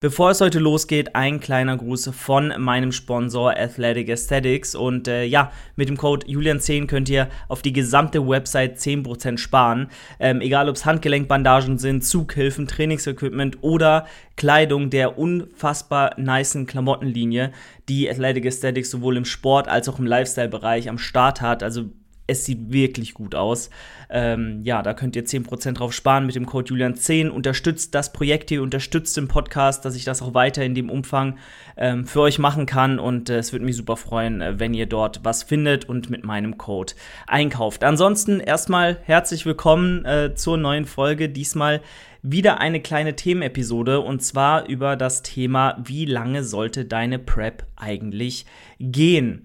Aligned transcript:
Bevor 0.00 0.30
es 0.30 0.40
heute 0.40 0.60
losgeht, 0.60 1.16
ein 1.16 1.40
kleiner 1.40 1.76
Gruß 1.76 2.10
von 2.14 2.54
meinem 2.56 2.92
Sponsor 2.92 3.58
Athletic 3.58 4.08
Aesthetics. 4.08 4.76
Und 4.76 5.08
äh, 5.08 5.24
ja, 5.24 5.50
mit 5.74 5.88
dem 5.88 5.96
Code 5.96 6.24
Julian10 6.24 6.86
könnt 6.86 7.08
ihr 7.08 7.28
auf 7.48 7.62
die 7.62 7.72
gesamte 7.72 8.28
Website 8.28 8.78
10% 8.78 9.38
sparen. 9.38 9.90
Ähm, 10.20 10.40
egal 10.40 10.68
ob 10.68 10.76
es 10.76 10.86
Handgelenkbandagen 10.86 11.78
sind, 11.78 12.04
Zughilfen, 12.04 12.68
Trainingsequipment 12.68 13.58
oder 13.62 14.06
Kleidung 14.36 14.88
der 14.90 15.18
unfassbar 15.18 16.14
nicen 16.16 16.68
Klamottenlinie, 16.68 17.50
die 17.88 18.08
Athletic 18.08 18.46
Aesthetics 18.46 18.92
sowohl 18.92 19.16
im 19.16 19.24
Sport 19.24 19.66
als 19.66 19.88
auch 19.88 19.98
im 19.98 20.06
Lifestyle-Bereich 20.06 20.88
am 20.88 20.98
Start 20.98 21.40
hat. 21.40 21.64
Also 21.64 21.86
es 22.28 22.44
sieht 22.44 22.70
wirklich 22.72 23.14
gut 23.14 23.34
aus. 23.34 23.70
Ähm, 24.10 24.60
ja, 24.62 24.82
da 24.82 24.94
könnt 24.94 25.16
ihr 25.16 25.24
10% 25.24 25.72
drauf 25.72 25.92
sparen 25.92 26.26
mit 26.26 26.34
dem 26.34 26.46
Code 26.46 26.72
Julian10. 26.72 27.30
Unterstützt 27.30 27.94
das 27.94 28.12
Projekt 28.12 28.50
hier, 28.50 28.62
unterstützt 28.62 29.16
den 29.16 29.28
Podcast, 29.28 29.84
dass 29.84 29.96
ich 29.96 30.04
das 30.04 30.22
auch 30.22 30.34
weiter 30.34 30.62
in 30.62 30.74
dem 30.74 30.90
Umfang 30.90 31.38
ähm, 31.76 32.06
für 32.06 32.20
euch 32.20 32.38
machen 32.38 32.66
kann. 32.66 32.98
Und 32.98 33.30
äh, 33.30 33.38
es 33.38 33.52
würde 33.52 33.64
mich 33.64 33.76
super 33.76 33.96
freuen, 33.96 34.42
äh, 34.42 34.60
wenn 34.60 34.74
ihr 34.74 34.86
dort 34.86 35.20
was 35.24 35.42
findet 35.42 35.86
und 35.86 36.10
mit 36.10 36.22
meinem 36.24 36.58
Code 36.58 36.92
einkauft. 37.26 37.82
Ansonsten 37.82 38.40
erstmal 38.40 38.98
herzlich 39.04 39.46
willkommen 39.46 40.04
äh, 40.04 40.34
zur 40.34 40.58
neuen 40.58 40.84
Folge. 40.84 41.30
Diesmal 41.30 41.80
wieder 42.20 42.60
eine 42.60 42.80
kleine 42.80 43.16
Themenepisode 43.16 44.00
und 44.00 44.22
zwar 44.22 44.66
über 44.66 44.96
das 44.96 45.22
Thema, 45.22 45.78
wie 45.82 46.04
lange 46.04 46.44
sollte 46.44 46.84
deine 46.84 47.18
Prep 47.18 47.64
eigentlich 47.76 48.44
gehen? 48.78 49.44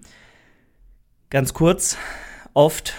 Ganz 1.30 1.54
kurz, 1.54 1.96
oft 2.54 2.94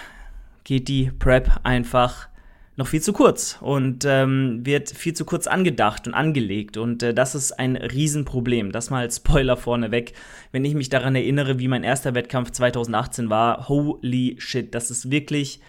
geht 0.64 0.88
die 0.88 1.10
Prep 1.10 1.60
einfach 1.64 2.28
noch 2.76 2.88
viel 2.88 3.00
zu 3.00 3.14
kurz 3.14 3.58
und 3.60 4.04
ähm, 4.04 4.60
wird 4.64 4.90
viel 4.90 5.14
zu 5.14 5.24
kurz 5.24 5.46
angedacht 5.46 6.06
und 6.06 6.14
angelegt. 6.14 6.76
Und 6.76 7.02
äh, 7.02 7.14
das 7.14 7.34
ist 7.34 7.52
ein 7.52 7.76
Riesenproblem. 7.76 8.70
Das 8.70 8.90
mal 8.90 9.00
als 9.00 9.16
Spoiler 9.16 9.56
vorneweg. 9.56 10.12
Wenn 10.52 10.64
ich 10.64 10.74
mich 10.74 10.90
daran 10.90 11.16
erinnere, 11.16 11.58
wie 11.58 11.68
mein 11.68 11.84
erster 11.84 12.14
Wettkampf 12.14 12.50
2018 12.50 13.30
war, 13.30 13.68
holy 13.68 14.36
shit, 14.38 14.74
das 14.74 14.90
ist 14.90 15.10
wirklich. 15.10 15.60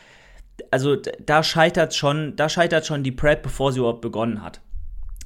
Also 0.72 0.98
da 1.26 1.44
scheitert 1.44 1.96
schon, 1.96 2.36
da 2.36 2.50
scheitert 2.50 2.86
schon 2.86 3.04
die 3.04 3.12
Prep, 3.12 3.44
bevor 3.44 3.72
sie 3.72 3.80
überhaupt 3.80 4.02
begonnen 4.02 4.42
hat. 4.42 4.60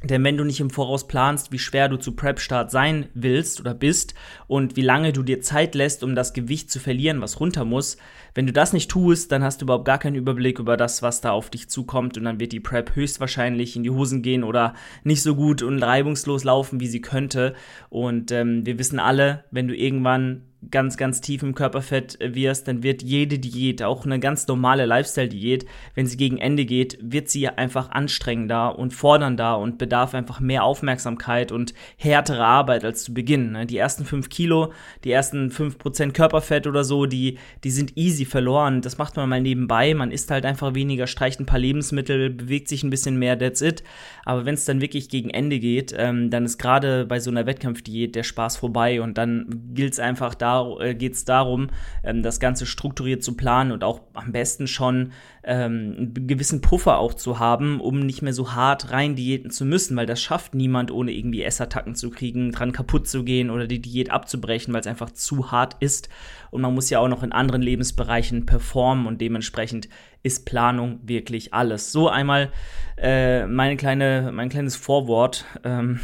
Denn 0.04 0.24
wenn 0.24 0.36
du 0.36 0.44
nicht 0.44 0.60
im 0.60 0.72
Voraus 0.72 1.08
planst, 1.08 1.52
wie 1.52 1.60
schwer 1.60 1.88
du 1.88 1.98
zu 1.98 2.14
Prep-Start 2.14 2.72
sein 2.72 3.10
willst 3.14 3.60
oder 3.60 3.76
bist 3.76 4.16
und 4.48 4.76
wie 4.76 4.82
lange 4.82 5.14
du 5.14 5.22
dir 5.22 5.42
Zeit 5.42 5.76
lässt, 5.76 6.04
um 6.04 6.16
das 6.16 6.34
Gewicht 6.34 6.72
zu 6.72 6.80
verlieren, 6.80 7.22
was 7.22 7.40
runter 7.40 7.66
muss, 7.66 7.98
wenn 8.34 8.48
du 8.48 8.54
das 8.54 8.74
nicht 8.74 8.90
tust, 8.90 9.32
dann 9.32 9.44
hast 9.44 9.62
du 9.62 9.66
überhaupt 9.66 9.86
gar 9.86 10.00
keinen 10.00 10.16
Überblick 10.16 10.58
über 10.58 10.76
das, 10.76 11.04
was 11.04 11.22
da 11.22 11.32
auf 11.32 11.52
dich 11.52 11.70
zukommt 11.70 12.18
und 12.18 12.24
dann 12.24 12.40
wird 12.40 12.52
die 12.52 12.60
Prep 12.60 12.96
höchstwahrscheinlich 12.96 13.76
in 13.76 13.84
die 13.84 13.92
Hosen 13.92 14.24
gehen 14.24 14.44
oder 14.44 14.74
nicht 15.04 15.22
so 15.22 15.36
gut 15.36 15.62
und 15.62 15.84
reibungslos 15.84 16.46
laufen, 16.46 16.80
wie 16.80 16.88
sie 16.88 17.02
könnte. 17.02 17.54
Und 17.90 18.32
ähm, 18.32 18.66
wir 18.66 18.80
wissen 18.80 19.00
alle, 19.00 19.44
wenn 19.52 19.68
du 19.68 19.76
irgendwann 19.76 20.44
ganz, 20.70 20.96
ganz 20.96 21.22
tief 21.22 21.42
im 21.42 21.56
Körperfett 21.56 22.20
wirst, 22.22 22.68
dann 22.68 22.84
wird 22.84 23.02
jede 23.02 23.40
Diät, 23.40 23.82
auch 23.82 24.06
eine 24.06 24.20
ganz 24.20 24.48
normale 24.48 24.86
Lifestyle-Diät, 24.86 25.66
wenn 25.96 26.06
sie 26.06 26.18
gegen 26.18 26.38
Ende 26.38 26.66
geht, 26.66 27.00
wird 27.02 27.30
sie 27.30 27.50
einfach 27.50 27.90
anstrengender 27.90 28.78
und 28.78 28.94
fordernder 28.94 29.58
und 29.58 29.80
bedarf 29.80 30.14
einfach 30.14 30.40
mehr 30.40 30.64
Aufmerksamkeit 30.64 31.52
und 31.52 31.74
härtere 31.98 32.46
Arbeit 32.46 32.86
als 32.86 33.04
zu 33.06 33.14
Beginn. 33.14 33.54
Ne? 33.54 33.66
Die 33.66 33.78
ersten 33.78 34.06
fünf 34.06 34.30
Kilo, 34.30 34.72
die 35.04 35.12
ersten 35.12 35.50
fünf 35.50 35.80
Prozent 35.80 36.14
Körperfett 36.14 36.68
oder 36.68 36.84
so, 36.84 37.08
die, 37.08 37.40
die 37.64 37.72
sind 37.72 37.98
easy 37.98 38.26
verloren. 38.26 38.82
Das 38.82 39.00
macht 39.00 39.16
man 39.16 39.30
mal 39.30 39.42
nebenbei. 39.42 39.96
Man 39.96 40.12
isst 40.12 40.30
halt 40.30 40.46
einfach 40.46 40.76
weniger, 40.76 41.08
streicht 41.08 41.40
ein 41.40 41.48
paar 41.48 41.60
Lebensmittel, 41.60 42.30
bewegt 42.30 42.68
sich 42.68 42.84
ein 42.84 42.92
bisschen 42.92 43.18
mehr, 43.18 43.40
that's 43.40 43.62
it. 43.62 43.84
Aber 44.26 44.46
wenn 44.46 44.54
es 44.54 44.66
dann 44.66 44.82
wirklich 44.82 45.10
gegen 45.10 45.32
Ende 45.32 45.60
geht, 45.60 45.94
ähm, 45.98 46.30
dann 46.30 46.46
ist 46.46 46.60
gerade 46.60 47.06
bei 47.06 47.20
so 47.20 47.32
einer 47.32 47.48
Wettkampfdiät 47.48 48.16
der 48.16 48.24
Spaß 48.24 48.58
vorbei 48.58 49.02
und 49.02 49.18
dann 49.18 49.72
gilt 49.74 49.94
es 49.94 50.00
einfach 50.00 50.36
da, 50.36 50.51
äh, 50.80 50.96
geht 50.96 51.14
es 51.14 51.26
darum, 51.26 51.70
ähm, 52.04 52.24
das 52.24 52.40
Ganze 52.40 52.66
strukturiert 52.66 53.24
zu 53.24 53.36
planen 53.36 53.72
und 53.72 53.84
auch 53.84 54.02
am 54.14 54.32
besten 54.32 54.68
schon 54.68 55.12
ähm, 55.44 55.96
einen 55.98 56.28
gewissen 56.28 56.62
Puffer 56.62 57.00
auch 57.00 57.14
zu 57.14 57.40
haben, 57.40 57.80
um 57.82 58.00
nicht 58.00 58.22
mehr 58.22 58.34
so 58.34 58.54
hart 58.54 58.92
rein 58.92 59.16
diäten 59.16 59.50
zu 59.50 59.66
müssen, 59.66 59.98
weil 59.98 60.06
das 60.06 60.22
schafft 60.22 60.54
niemand, 60.54 60.92
ohne 60.92 61.12
irgendwie 61.12 61.44
Essattacken 61.44 61.96
zu 61.96 62.10
kriegen, 62.10 62.52
dran 62.52 62.72
kaputt 62.72 63.08
zu 63.08 63.24
gehen 63.24 63.50
oder 63.50 63.68
die 63.68 63.82
Diät 63.82 64.12
abzubrechen, 64.12 64.74
weil 64.74 64.82
es 64.82 64.88
einfach 64.88 65.12
zu 65.12 65.52
hart 65.52 65.78
ist. 65.80 66.10
Und 66.52 66.62
man 66.62 66.74
muss 66.74 66.90
ja 66.90 67.00
auch 67.00 67.08
noch 67.08 67.24
in 67.24 67.32
anderen 67.32 67.62
Lebensbereichen 67.62 68.46
performen 68.46 69.08
und 69.08 69.22
dementsprechend 69.22 69.90
ist 70.24 70.46
Planung 70.46 71.00
wirklich 71.04 71.54
alles. 71.54 71.92
So 71.92 72.10
einmal 72.10 72.52
äh, 72.98 73.48
meine 73.48 73.78
kleine, 73.78 74.32
mein 74.34 74.50
kleines 74.50 74.76
Vorwort. 74.76 75.46
Ähm, 75.64 76.00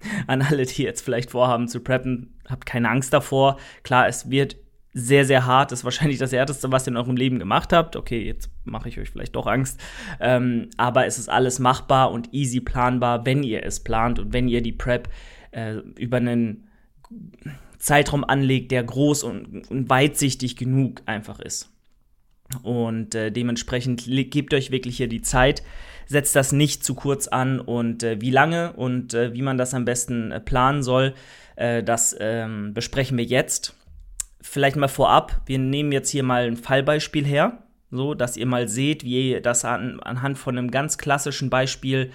an 0.26 0.42
alle, 0.42 0.66
die 0.66 0.82
jetzt 0.82 1.02
vielleicht 1.02 1.30
vorhaben 1.30 1.68
zu 1.68 1.80
preppen, 1.80 2.38
habt 2.48 2.66
keine 2.66 2.90
Angst 2.90 3.12
davor. 3.12 3.58
Klar, 3.82 4.08
es 4.08 4.30
wird 4.30 4.56
sehr, 4.94 5.24
sehr 5.24 5.46
hart. 5.46 5.70
Das 5.70 5.80
ist 5.80 5.84
wahrscheinlich 5.84 6.18
das 6.18 6.32
Härteste, 6.32 6.72
was 6.72 6.86
ihr 6.86 6.92
in 6.92 6.96
eurem 6.96 7.16
Leben 7.16 7.38
gemacht 7.38 7.72
habt. 7.72 7.96
Okay, 7.96 8.24
jetzt 8.24 8.50
mache 8.64 8.88
ich 8.88 8.98
euch 8.98 9.10
vielleicht 9.10 9.36
doch 9.36 9.46
Angst. 9.46 9.80
Ähm, 10.20 10.70
aber 10.76 11.06
es 11.06 11.18
ist 11.18 11.28
alles 11.28 11.58
machbar 11.58 12.10
und 12.10 12.32
easy 12.32 12.60
planbar, 12.60 13.24
wenn 13.26 13.42
ihr 13.42 13.64
es 13.64 13.80
plant 13.80 14.18
und 14.18 14.32
wenn 14.32 14.48
ihr 14.48 14.62
die 14.62 14.72
Prep 14.72 15.08
äh, 15.52 15.74
über 15.96 16.16
einen 16.16 16.68
Zeitraum 17.78 18.24
anlegt, 18.24 18.72
der 18.72 18.82
groß 18.82 19.22
und, 19.22 19.70
und 19.70 19.88
weitsichtig 19.88 20.56
genug 20.56 21.02
einfach 21.06 21.38
ist. 21.38 21.70
Und 22.62 23.14
äh, 23.14 23.30
dementsprechend 23.30 24.04
gebt 24.06 24.54
euch 24.54 24.70
wirklich 24.70 24.96
hier 24.96 25.08
die 25.08 25.22
Zeit, 25.22 25.62
setzt 26.08 26.34
das 26.34 26.52
nicht 26.52 26.82
zu 26.82 26.94
kurz 26.94 27.28
an 27.28 27.60
und 27.60 28.02
äh, 28.02 28.20
wie 28.20 28.30
lange 28.30 28.72
und 28.72 29.14
äh, 29.14 29.34
wie 29.34 29.42
man 29.42 29.58
das 29.58 29.74
am 29.74 29.84
besten 29.84 30.32
äh, 30.32 30.40
planen 30.40 30.82
soll, 30.82 31.14
äh, 31.56 31.82
das 31.82 32.16
ähm, 32.18 32.72
besprechen 32.74 33.16
wir 33.18 33.24
jetzt. 33.24 33.76
Vielleicht 34.40 34.76
mal 34.76 34.88
vorab, 34.88 35.42
wir 35.46 35.58
nehmen 35.58 35.92
jetzt 35.92 36.10
hier 36.10 36.22
mal 36.22 36.46
ein 36.46 36.56
Fallbeispiel 36.56 37.26
her, 37.26 37.62
so 37.90 38.14
dass 38.14 38.36
ihr 38.36 38.46
mal 38.46 38.68
seht, 38.68 39.04
wie 39.04 39.40
das 39.42 39.64
an, 39.64 40.00
anhand 40.00 40.38
von 40.38 40.56
einem 40.56 40.70
ganz 40.70 40.96
klassischen 40.96 41.50
Beispiel 41.50 42.10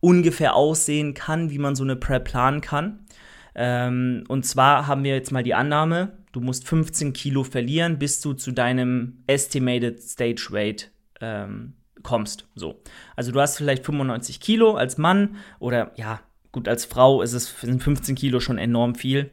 ungefähr 0.00 0.54
aussehen 0.54 1.14
kann, 1.14 1.50
wie 1.50 1.58
man 1.58 1.74
so 1.74 1.84
eine 1.84 1.96
Prep 1.96 2.24
planen 2.24 2.60
kann. 2.60 3.06
Ähm, 3.54 4.24
und 4.28 4.44
zwar 4.44 4.86
haben 4.86 5.04
wir 5.04 5.14
jetzt 5.14 5.32
mal 5.32 5.42
die 5.42 5.54
Annahme, 5.54 6.18
du 6.32 6.40
musst 6.40 6.68
15 6.68 7.14
Kilo 7.14 7.44
verlieren, 7.44 7.98
bis 7.98 8.20
du 8.20 8.34
zu 8.34 8.52
deinem 8.52 9.24
Estimated 9.26 10.02
Stage 10.02 10.48
Weight 10.50 10.90
ähm, 11.20 11.72
kommst. 12.02 12.46
So. 12.54 12.82
Also 13.16 13.32
du 13.32 13.40
hast 13.40 13.56
vielleicht 13.56 13.84
95 13.84 14.40
Kilo 14.40 14.74
als 14.74 14.98
Mann 14.98 15.36
oder 15.58 15.92
ja, 15.96 16.20
gut, 16.52 16.68
als 16.68 16.84
Frau 16.84 17.22
ist 17.22 17.32
es, 17.32 17.60
sind 17.60 17.82
15 17.82 18.14
Kilo 18.14 18.40
schon 18.40 18.58
enorm 18.58 18.94
viel. 18.94 19.30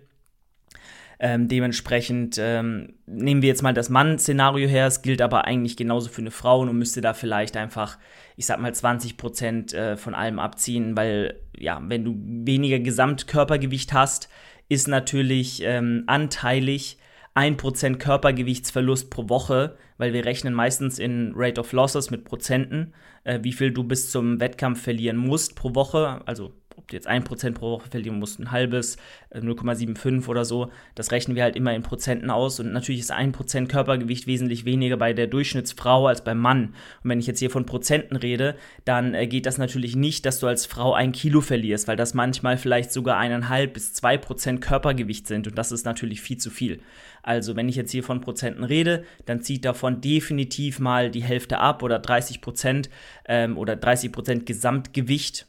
Ähm, 1.17 1.47
dementsprechend 1.47 2.37
ähm, 2.39 2.93
nehmen 3.05 3.41
wir 3.41 3.47
jetzt 3.47 3.63
mal 3.63 3.73
das 3.73 3.89
Mann-Szenario 3.89 4.67
her. 4.67 4.87
Es 4.87 5.01
gilt 5.01 5.21
aber 5.21 5.45
eigentlich 5.45 5.77
genauso 5.77 6.09
für 6.09 6.21
eine 6.21 6.31
Frau 6.31 6.59
und 6.59 6.77
müsste 6.77 6.99
da 6.99 7.13
vielleicht 7.13 7.55
einfach, 7.55 7.97
ich 8.35 8.45
sag 8.45 8.59
mal, 8.59 8.73
20 8.73 9.15
Prozent 9.15 9.73
äh, 9.73 9.95
von 9.95 10.13
allem 10.13 10.39
abziehen, 10.39 10.97
weil, 10.97 11.39
ja, 11.57 11.81
wenn 11.85 12.03
du 12.03 12.15
weniger 12.19 12.79
Gesamtkörpergewicht 12.79 13.93
hast, 13.93 14.27
ist 14.67 14.87
natürlich 14.87 15.61
ähm, 15.63 16.03
anteilig 16.07 16.97
1% 17.35 17.97
Körpergewichtsverlust 17.97 19.09
pro 19.09 19.29
Woche, 19.29 19.77
weil 19.97 20.13
wir 20.13 20.25
rechnen 20.25 20.53
meistens 20.53 20.99
in 20.99 21.33
Rate 21.35 21.59
of 21.59 21.73
Losses 21.73 22.09
mit 22.09 22.23
Prozenten, 22.23 22.93
äh, 23.25 23.39
wie 23.43 23.53
viel 23.53 23.71
du 23.71 23.83
bis 23.83 24.09
zum 24.09 24.39
Wettkampf 24.39 24.81
verlieren 24.81 25.17
musst 25.17 25.55
pro 25.55 25.75
Woche, 25.75 26.21
also 26.25 26.53
ob 26.85 26.93
jetzt 26.93 27.09
1% 27.09 27.53
pro 27.53 27.71
Woche 27.71 27.89
verlieren 27.89 28.19
musst, 28.19 28.39
ein 28.39 28.51
halbes, 28.51 28.97
0,75 29.33 30.23
äh, 30.23 30.29
oder 30.29 30.45
so, 30.45 30.71
das 30.93 31.11
rechnen 31.11 31.35
wir 31.35 31.43
halt 31.43 31.55
immer 31.55 31.73
in 31.73 31.81
Prozenten 31.81 32.29
aus 32.29 32.59
und 32.59 32.71
natürlich 32.71 33.01
ist 33.01 33.11
1% 33.11 33.67
Körpergewicht 33.67 34.27
wesentlich 34.27 34.65
weniger 34.65 34.95
bei 34.97 35.13
der 35.13 35.27
Durchschnittsfrau 35.27 36.07
als 36.07 36.23
beim 36.23 36.39
Mann. 36.39 36.75
Und 37.03 37.09
wenn 37.09 37.19
ich 37.19 37.27
jetzt 37.27 37.39
hier 37.39 37.49
von 37.49 37.65
Prozenten 37.65 38.15
rede, 38.15 38.55
dann 38.85 39.15
äh, 39.15 39.25
geht 39.27 39.47
das 39.47 39.57
natürlich 39.57 39.95
nicht, 39.95 40.25
dass 40.25 40.39
du 40.39 40.47
als 40.47 40.67
Frau 40.67 40.93
ein 40.93 41.11
Kilo 41.11 41.41
verlierst, 41.41 41.87
weil 41.87 41.97
das 41.97 42.13
manchmal 42.13 42.57
vielleicht 42.57 42.91
sogar 42.91 43.17
eineinhalb 43.17 43.73
bis 43.73 43.93
zwei 43.93 44.17
Prozent 44.17 44.61
Körpergewicht 44.61 45.27
sind 45.27 45.47
und 45.47 45.57
das 45.57 45.71
ist 45.71 45.85
natürlich 45.85 46.21
viel 46.21 46.37
zu 46.37 46.51
viel. 46.51 46.79
Also 47.23 47.55
wenn 47.55 47.67
ich 47.67 47.75
jetzt 47.75 47.91
hier 47.91 48.03
von 48.03 48.21
Prozenten 48.21 48.63
rede, 48.63 49.03
dann 49.25 49.41
zieht 49.41 49.65
davon 49.65 50.01
definitiv 50.01 50.77
mal 50.79 51.09
die 51.09 51.23
Hälfte 51.23 51.57
ab 51.57 51.81
oder 51.81 51.97
30 51.97 52.41
Prozent 52.41 52.91
ähm, 53.27 53.57
oder 53.57 53.75
30 53.75 54.11
Prozent 54.11 54.45
Gesamtgewicht 54.45 55.47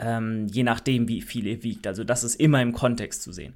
ähm, 0.00 0.46
je 0.48 0.62
nachdem, 0.62 1.06
wie 1.08 1.22
viel 1.22 1.46
ihr 1.46 1.62
wiegt. 1.62 1.86
Also 1.86 2.04
das 2.04 2.24
ist 2.24 2.36
immer 2.36 2.60
im 2.62 2.72
Kontext 2.72 3.22
zu 3.22 3.32
sehen. 3.32 3.54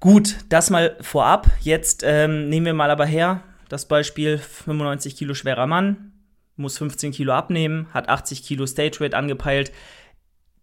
Gut, 0.00 0.36
das 0.48 0.70
mal 0.70 0.96
vorab. 1.00 1.48
Jetzt 1.60 2.02
ähm, 2.04 2.48
nehmen 2.48 2.66
wir 2.66 2.74
mal 2.74 2.90
aber 2.90 3.06
her 3.06 3.42
das 3.72 3.86
Beispiel 3.86 4.36
95 4.36 5.16
Kilo 5.16 5.32
schwerer 5.32 5.66
Mann, 5.66 6.12
muss 6.56 6.76
15 6.76 7.12
Kilo 7.12 7.32
abnehmen, 7.32 7.86
hat 7.94 8.10
80 8.10 8.42
Kilo 8.42 8.66
Stage 8.66 9.00
Weight 9.00 9.14
angepeilt. 9.14 9.72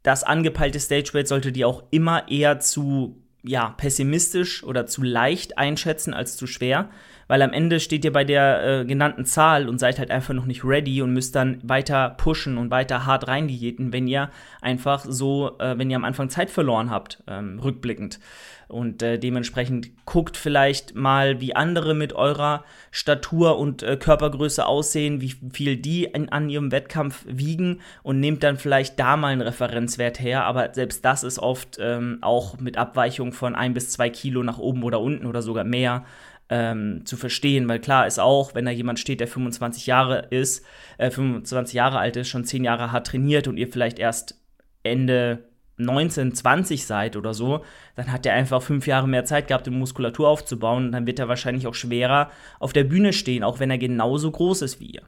Das 0.03 0.23
angepeilte 0.23 0.79
Stage 0.79 1.09
Weight 1.13 1.27
sollte 1.27 1.51
die 1.51 1.65
auch 1.65 1.83
immer 1.89 2.29
eher 2.29 2.59
zu 2.59 3.23
ja, 3.41 3.69
pessimistisch 3.69 4.63
oder 4.63 4.85
zu 4.85 5.01
leicht 5.01 5.57
einschätzen 5.57 6.13
als 6.13 6.37
zu 6.37 6.45
schwer, 6.45 6.91
weil 7.29 7.43
am 7.43 7.53
Ende 7.53 7.79
steht 7.79 8.03
ihr 8.03 8.11
bei 8.11 8.23
der 8.25 8.81
äh, 8.81 8.85
genannten 8.85 9.23
Zahl 9.23 9.69
und 9.69 9.77
seid 9.77 9.99
halt 9.99 10.09
einfach 10.09 10.33
noch 10.33 10.45
nicht 10.45 10.65
ready 10.65 11.01
und 11.03 11.13
müsst 11.13 11.35
dann 11.35 11.59
weiter 11.63 12.09
pushen 12.09 12.57
und 12.57 12.71
weiter 12.71 13.05
hart 13.05 13.27
rein 13.27 13.47
diäten, 13.47 13.93
wenn 13.93 14.07
ihr 14.07 14.31
einfach 14.61 15.05
so, 15.07 15.55
äh, 15.59 15.77
wenn 15.77 15.91
ihr 15.91 15.95
am 15.95 16.05
Anfang 16.05 16.29
Zeit 16.29 16.49
verloren 16.49 16.89
habt, 16.89 17.23
ähm, 17.27 17.59
rückblickend. 17.59 18.19
Und 18.67 19.01
äh, 19.01 19.17
dementsprechend 19.17 20.05
guckt 20.05 20.37
vielleicht 20.37 20.95
mal, 20.95 21.39
wie 21.39 21.55
andere 21.55 21.95
mit 21.95 22.13
eurer 22.13 22.63
Statur 22.91 23.57
und 23.57 23.83
äh, 23.83 23.95
Körpergröße 23.97 24.65
aussehen, 24.65 25.21
wie 25.21 25.35
viel 25.51 25.77
die 25.77 26.05
in, 26.05 26.29
an 26.29 26.49
ihrem 26.49 26.71
Wettkampf 26.71 27.25
wiegen 27.27 27.81
und 28.01 28.19
nehmt 28.19 28.43
dann 28.43 28.57
vielleicht 28.57 28.99
da 28.99 29.17
mal 29.17 29.33
einen 29.33 29.41
Referenzwert 29.41 30.19
her. 30.19 30.45
Aber 30.45 30.73
selbst 30.73 31.05
das 31.05 31.23
ist 31.23 31.39
oft 31.39 31.77
ähm, 31.79 32.19
auch 32.21 32.59
mit 32.59 32.77
Abweichung 32.77 33.33
von 33.33 33.55
ein 33.55 33.73
bis 33.75 33.89
zwei 33.89 34.09
Kilo 34.09 34.41
nach 34.41 34.57
oben 34.57 34.83
oder 34.83 34.99
unten 34.99 35.27
oder 35.27 35.43
sogar 35.43 35.63
mehr 35.63 36.05
ähm, 36.49 37.05
zu 37.05 37.15
verstehen, 37.15 37.67
weil 37.69 37.79
klar 37.79 38.07
ist 38.07 38.19
auch, 38.19 38.55
wenn 38.55 38.65
da 38.65 38.71
jemand 38.71 38.99
steht, 38.99 39.19
der 39.19 39.27
25 39.27 39.85
Jahre 39.85 40.27
ist, 40.29 40.65
äh, 40.97 41.11
25 41.11 41.75
Jahre 41.75 41.99
alt 41.99 42.15
ist, 42.15 42.29
schon 42.29 42.45
10 42.45 42.63
Jahre 42.63 42.91
hart 42.91 43.07
trainiert 43.07 43.47
und 43.47 43.57
ihr 43.57 43.67
vielleicht 43.67 43.99
erst 43.99 44.35
Ende 44.83 45.49
19, 45.77 46.35
20 46.35 46.85
seid 46.85 47.15
oder 47.15 47.33
so, 47.33 47.63
dann 47.95 48.11
hat 48.11 48.25
er 48.25 48.33
einfach 48.33 48.61
fünf 48.61 48.85
Jahre 48.85 49.07
mehr 49.07 49.25
Zeit 49.25 49.47
gehabt, 49.47 49.67
um 49.67 49.79
Muskulatur 49.79 50.27
aufzubauen. 50.27 50.87
Und 50.87 50.91
dann 50.91 51.07
wird 51.07 51.19
er 51.19 51.29
wahrscheinlich 51.29 51.67
auch 51.67 51.73
schwerer 51.73 52.29
auf 52.59 52.73
der 52.73 52.83
Bühne 52.83 53.13
stehen, 53.13 53.43
auch 53.43 53.59
wenn 53.59 53.71
er 53.71 53.77
genauso 53.77 54.29
groß 54.29 54.61
ist 54.61 54.79
wie 54.79 54.87
ihr. 54.87 55.03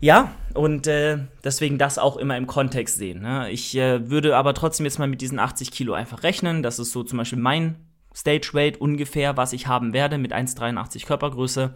Ja, 0.00 0.34
und 0.54 0.88
äh, 0.88 1.18
deswegen 1.44 1.78
das 1.78 1.96
auch 1.96 2.16
immer 2.16 2.36
im 2.36 2.46
Kontext 2.46 2.98
sehen. 2.98 3.22
Ne? 3.22 3.50
Ich 3.50 3.76
äh, 3.76 4.10
würde 4.10 4.36
aber 4.36 4.52
trotzdem 4.52 4.84
jetzt 4.84 4.98
mal 4.98 5.08
mit 5.08 5.20
diesen 5.20 5.38
80 5.38 5.70
Kilo 5.70 5.94
einfach 5.94 6.22
rechnen. 6.22 6.62
Das 6.62 6.78
ist 6.78 6.92
so 6.92 7.04
zum 7.04 7.18
Beispiel 7.18 7.38
mein 7.38 7.76
Stage 8.14 8.50
Weight 8.52 8.80
ungefähr, 8.80 9.36
was 9.36 9.52
ich 9.52 9.66
haben 9.66 9.92
werde 9.92 10.18
mit 10.18 10.32
1,83 10.32 11.06
Körpergröße. 11.06 11.74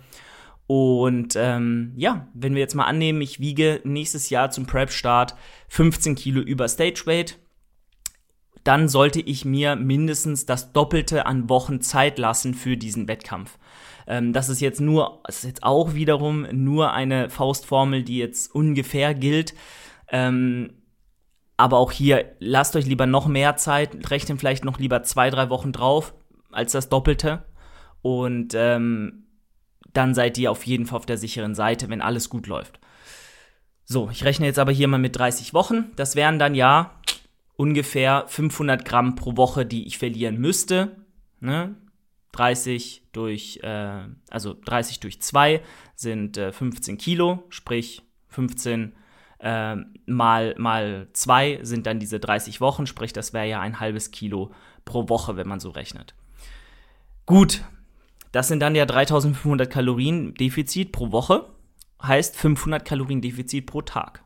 Und 0.66 1.36
ähm, 1.36 1.92
ja, 1.96 2.28
wenn 2.34 2.54
wir 2.54 2.60
jetzt 2.60 2.74
mal 2.74 2.84
annehmen, 2.84 3.20
ich 3.20 3.38
wiege 3.38 3.80
nächstes 3.84 4.30
Jahr 4.30 4.50
zum 4.50 4.66
Prep-Start 4.66 5.36
15 5.68 6.16
Kilo 6.16 6.40
über 6.40 6.68
Stage 6.68 7.02
Weight, 7.06 7.38
dann 8.64 8.88
sollte 8.88 9.20
ich 9.20 9.44
mir 9.44 9.76
mindestens 9.76 10.44
das 10.44 10.72
Doppelte 10.72 11.26
an 11.26 11.48
Wochen 11.48 11.80
Zeit 11.82 12.18
lassen 12.18 12.52
für 12.52 12.76
diesen 12.76 13.06
Wettkampf. 13.06 13.58
Ähm, 14.08 14.32
das 14.32 14.48
ist 14.48 14.60
jetzt 14.60 14.80
nur, 14.80 15.20
das 15.24 15.38
ist 15.38 15.44
jetzt 15.44 15.62
auch 15.62 15.94
wiederum 15.94 16.46
nur 16.50 16.92
eine 16.92 17.30
Faustformel, 17.30 18.02
die 18.02 18.18
jetzt 18.18 18.52
ungefähr 18.52 19.14
gilt. 19.14 19.54
Ähm, 20.08 20.72
aber 21.56 21.78
auch 21.78 21.92
hier, 21.92 22.36
lasst 22.40 22.74
euch 22.74 22.86
lieber 22.86 23.06
noch 23.06 23.28
mehr 23.28 23.56
Zeit, 23.56 24.10
rechnen 24.10 24.36
vielleicht 24.36 24.64
noch 24.64 24.78
lieber 24.80 25.04
zwei, 25.04 25.30
drei 25.30 25.48
Wochen 25.48 25.72
drauf 25.72 26.12
als 26.56 26.72
das 26.72 26.88
Doppelte. 26.88 27.44
Und 28.02 28.54
ähm, 28.54 29.26
dann 29.92 30.14
seid 30.14 30.38
ihr 30.38 30.50
auf 30.50 30.66
jeden 30.66 30.86
Fall 30.86 30.98
auf 30.98 31.06
der 31.06 31.18
sicheren 31.18 31.54
Seite, 31.54 31.88
wenn 31.88 32.00
alles 32.00 32.28
gut 32.28 32.46
läuft. 32.46 32.80
So, 33.84 34.10
ich 34.10 34.24
rechne 34.24 34.46
jetzt 34.46 34.58
aber 34.58 34.72
hier 34.72 34.88
mal 34.88 34.98
mit 34.98 35.16
30 35.16 35.54
Wochen. 35.54 35.92
Das 35.96 36.16
wären 36.16 36.38
dann 36.38 36.54
ja 36.54 36.90
ungefähr 37.56 38.24
500 38.26 38.84
Gramm 38.84 39.14
pro 39.14 39.36
Woche, 39.36 39.64
die 39.64 39.86
ich 39.86 39.98
verlieren 39.98 40.38
müsste. 40.38 40.96
Ne? 41.40 41.76
30 42.32 43.04
durch, 43.12 43.60
äh, 43.62 44.00
also 44.30 44.54
30 44.64 45.00
durch 45.00 45.22
2 45.22 45.62
sind 45.94 46.36
äh, 46.36 46.52
15 46.52 46.98
Kilo, 46.98 47.44
sprich 47.48 48.02
15 48.28 48.94
äh, 49.38 49.76
mal, 50.06 50.54
mal 50.58 51.08
2 51.12 51.60
sind 51.62 51.86
dann 51.86 51.98
diese 51.98 52.20
30 52.20 52.60
Wochen, 52.60 52.86
sprich 52.86 53.12
das 53.12 53.32
wäre 53.32 53.48
ja 53.48 53.60
ein 53.60 53.80
halbes 53.80 54.10
Kilo 54.10 54.52
pro 54.84 55.08
Woche, 55.08 55.36
wenn 55.36 55.48
man 55.48 55.60
so 55.60 55.70
rechnet. 55.70 56.14
Gut, 57.26 57.64
das 58.30 58.46
sind 58.46 58.60
dann 58.60 58.76
ja 58.76 58.86
3500 58.86 59.68
Kalorien 59.68 60.34
Defizit 60.34 60.92
pro 60.92 61.10
Woche, 61.10 61.48
heißt 62.00 62.36
500 62.36 62.84
Kalorien 62.84 63.20
Defizit 63.20 63.66
pro 63.66 63.82
Tag. 63.82 64.22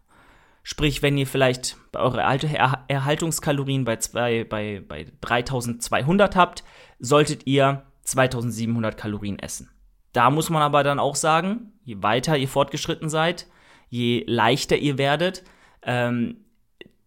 Sprich, 0.62 1.00
wenn 1.00 1.17
ihr 1.17 1.26
vielleicht 1.26 1.79
eure 1.94 2.25
alte 2.25 2.47
er 2.47 2.85
Erhaltungskalorien 2.88 3.85
bei, 3.85 3.97
zwei, 3.97 4.44
bei, 4.44 4.82
bei 4.87 5.06
3200 5.23 6.37
habt, 6.37 6.62
solltet 6.99 7.47
ihr 7.47 7.85
2700 8.02 8.97
Kalorien 8.99 9.38
essen. 9.38 9.70
Da 10.12 10.29
muss 10.29 10.50
man 10.50 10.61
aber 10.61 10.82
dann 10.82 10.99
auch 10.99 11.17
sagen, 11.17 11.73
je 11.85 12.02
weiter 12.02 12.37
ihr 12.37 12.49
fortgeschritten 12.49 13.08
seid, 13.08 13.47
je 13.88 14.25
leichter 14.26 14.76
ihr 14.76 14.99
werdet, 14.99 15.43
ähm, 15.82 16.37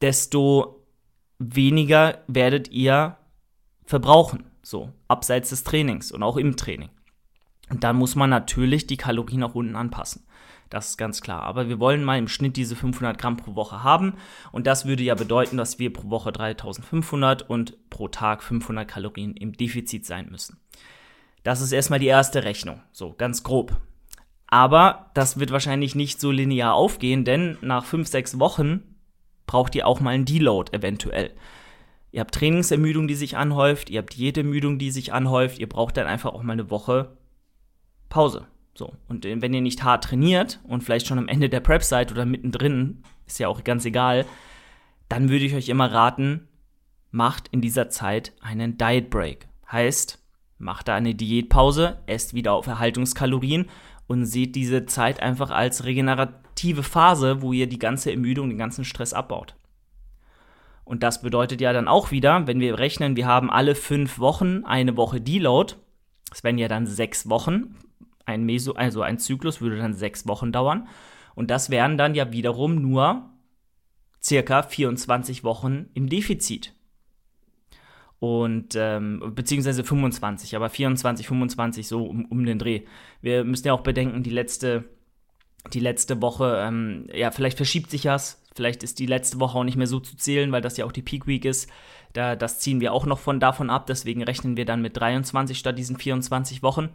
desto 0.01 0.83
weniger 1.37 2.23
werdet 2.27 2.69
ihr 2.69 3.17
verbrauchen, 3.85 4.45
so 4.63 4.91
abseits 5.07 5.49
des 5.49 5.63
Trainings 5.63 6.11
und 6.11 6.23
auch 6.23 6.37
im 6.37 6.55
Training. 6.55 6.89
Und 7.69 7.83
dann 7.83 7.97
muss 7.97 8.15
man 8.15 8.29
natürlich 8.29 8.87
die 8.87 8.97
Kalorien 8.97 9.41
nach 9.41 9.55
unten 9.55 9.75
anpassen. 9.75 10.25
Das 10.69 10.89
ist 10.89 10.97
ganz 10.97 11.21
klar. 11.21 11.43
Aber 11.43 11.69
wir 11.69 11.79
wollen 11.79 12.03
mal 12.03 12.17
im 12.17 12.27
Schnitt 12.27 12.57
diese 12.57 12.75
500 12.75 13.17
Gramm 13.17 13.37
pro 13.37 13.55
Woche 13.55 13.83
haben. 13.83 14.13
Und 14.51 14.65
das 14.65 14.85
würde 14.85 15.03
ja 15.03 15.13
bedeuten, 15.13 15.55
dass 15.55 15.77
wir 15.77 15.93
pro 15.93 16.09
Woche 16.09 16.31
3500 16.31 17.47
und 17.47 17.77
pro 17.89 18.07
Tag 18.07 18.41
500 18.41 18.87
Kalorien 18.87 19.35
im 19.35 19.53
Defizit 19.53 20.05
sein 20.05 20.29
müssen. 20.31 20.57
Das 21.43 21.61
ist 21.61 21.73
erstmal 21.73 21.99
die 21.99 22.07
erste 22.07 22.43
Rechnung. 22.43 22.81
So, 22.91 23.13
ganz 23.13 23.43
grob. 23.43 23.77
Aber 24.47 25.11
das 25.13 25.39
wird 25.39 25.51
wahrscheinlich 25.51 25.93
nicht 25.93 26.19
so 26.19 26.31
linear 26.31 26.73
aufgehen, 26.73 27.25
denn 27.25 27.57
nach 27.61 27.85
5, 27.85 28.07
6 28.07 28.39
Wochen 28.39 28.95
braucht 29.45 29.75
ihr 29.75 29.87
auch 29.87 29.99
mal 29.99 30.11
einen 30.11 30.25
Deload 30.25 30.75
eventuell. 30.75 31.33
Ihr 32.13 32.19
habt 32.19 32.35
Trainingsermüdung, 32.35 33.07
die 33.07 33.15
sich 33.15 33.37
anhäuft, 33.37 33.89
ihr 33.89 33.97
habt 33.97 34.13
jede 34.13 34.41
Ermüdung, 34.41 34.77
die 34.77 34.91
sich 34.91 35.13
anhäuft, 35.13 35.57
ihr 35.57 35.67
braucht 35.67 35.97
dann 35.97 36.05
einfach 36.05 36.31
auch 36.31 36.43
mal 36.43 36.53
eine 36.53 36.69
Woche 36.69 37.17
Pause. 38.07 38.45
So, 38.75 38.93
und 39.07 39.25
wenn 39.25 39.51
ihr 39.51 39.61
nicht 39.61 39.83
hart 39.83 40.03
trainiert 40.03 40.59
und 40.63 40.83
vielleicht 40.83 41.07
schon 41.07 41.17
am 41.17 41.27
Ende 41.27 41.49
der 41.49 41.59
Prep 41.59 41.83
seid 41.83 42.11
oder 42.11 42.25
mittendrin, 42.25 43.01
ist 43.25 43.39
ja 43.39 43.47
auch 43.47 43.63
ganz 43.63 43.83
egal, 43.85 44.27
dann 45.09 45.29
würde 45.29 45.45
ich 45.45 45.55
euch 45.55 45.69
immer 45.69 45.91
raten, 45.91 46.47
macht 47.09 47.47
in 47.47 47.61
dieser 47.61 47.89
Zeit 47.89 48.33
einen 48.41 48.77
Diet 48.77 49.09
Break. 49.09 49.47
Heißt, 49.71 50.23
macht 50.59 50.89
da 50.89 50.93
eine 50.93 51.15
Diätpause, 51.15 51.97
esst 52.05 52.35
wieder 52.35 52.53
auf 52.53 52.67
Erhaltungskalorien 52.67 53.71
und 54.05 54.27
seht 54.27 54.55
diese 54.55 54.85
Zeit 54.85 55.19
einfach 55.19 55.49
als 55.49 55.83
regenerative 55.83 56.83
Phase, 56.83 57.41
wo 57.41 57.53
ihr 57.53 57.65
die 57.65 57.79
ganze 57.79 58.11
Ermüdung, 58.11 58.49
den 58.49 58.59
ganzen 58.59 58.85
Stress 58.85 59.13
abbaut. 59.13 59.55
Und 60.85 61.03
das 61.03 61.21
bedeutet 61.21 61.61
ja 61.61 61.73
dann 61.73 61.87
auch 61.87 62.11
wieder, 62.11 62.45
wenn 62.47 62.59
wir 62.59 62.77
rechnen, 62.77 63.15
wir 63.15 63.25
haben 63.25 63.49
alle 63.49 63.75
fünf 63.75 64.19
Wochen 64.19 64.63
eine 64.65 64.97
Woche 64.97 65.21
Deload, 65.21 65.75
das 66.29 66.43
wären 66.43 66.57
ja 66.57 66.67
dann 66.67 66.87
sechs 66.87 67.29
Wochen, 67.29 67.75
ein 68.25 68.43
Meso, 68.43 68.73
also 68.73 69.01
ein 69.01 69.19
Zyklus 69.19 69.61
würde 69.61 69.77
dann 69.77 69.93
sechs 69.93 70.27
Wochen 70.27 70.51
dauern. 70.51 70.87
Und 71.35 71.51
das 71.51 71.69
wären 71.69 71.97
dann 71.97 72.15
ja 72.15 72.31
wiederum 72.31 72.81
nur 72.81 73.29
circa 74.21 74.63
24 74.63 75.43
Wochen 75.43 75.89
im 75.93 76.09
Defizit. 76.09 76.73
Und, 78.19 78.75
ähm, 78.77 79.33
beziehungsweise 79.35 79.83
25, 79.83 80.55
aber 80.55 80.69
24, 80.69 81.27
25 81.27 81.87
so 81.87 82.05
um, 82.05 82.25
um 82.25 82.45
den 82.45 82.57
Dreh. 82.57 82.83
Wir 83.21 83.43
müssen 83.43 83.67
ja 83.67 83.73
auch 83.73 83.81
bedenken, 83.81 84.23
die 84.23 84.29
letzte, 84.29 84.85
die 85.73 85.81
letzte 85.81 86.21
Woche, 86.21 86.63
ähm, 86.65 87.07
ja, 87.13 87.31
vielleicht 87.31 87.57
verschiebt 87.57 87.89
sich 87.89 88.03
das. 88.03 88.41
Vielleicht 88.55 88.83
ist 88.83 88.99
die 88.99 89.05
letzte 89.05 89.39
Woche 89.39 89.57
auch 89.57 89.63
nicht 89.63 89.77
mehr 89.77 89.87
so 89.87 89.99
zu 89.99 90.15
zählen, 90.15 90.51
weil 90.51 90.61
das 90.61 90.77
ja 90.77 90.85
auch 90.85 90.91
die 90.91 91.01
Peak 91.01 91.27
Week 91.27 91.45
ist. 91.45 91.69
Da, 92.13 92.35
das 92.35 92.59
ziehen 92.59 92.81
wir 92.81 92.93
auch 92.93 93.05
noch 93.05 93.19
von 93.19 93.39
davon 93.39 93.69
ab. 93.69 93.87
Deswegen 93.87 94.23
rechnen 94.23 94.57
wir 94.57 94.65
dann 94.65 94.81
mit 94.81 94.97
23 94.97 95.57
statt 95.57 95.77
diesen 95.77 95.97
24 95.97 96.61
Wochen 96.63 96.89